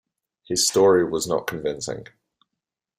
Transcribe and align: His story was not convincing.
His 0.47 0.65
story 0.67 1.05
was 1.05 1.27
not 1.27 1.45
convincing. 1.45 2.07